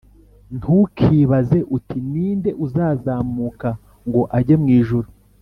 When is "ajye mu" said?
4.37-4.69